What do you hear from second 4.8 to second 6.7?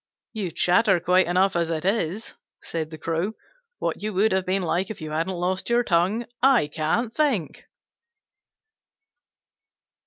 if you hadn't lost your tongue, I